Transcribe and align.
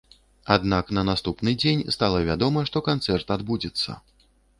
Аднак 0.53 0.85
на 0.97 1.01
наступны 1.09 1.53
дзень 1.63 1.83
стала 1.95 2.21
вядома, 2.29 2.63
што 2.71 2.83
канцэрт 2.89 3.27
адбудзецца. 3.37 3.97